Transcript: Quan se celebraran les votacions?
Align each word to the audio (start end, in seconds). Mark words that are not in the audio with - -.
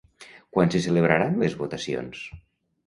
Quan 0.55 0.71
se 0.77 0.81
celebraran 0.87 1.39
les 1.45 1.59
votacions? 1.63 2.25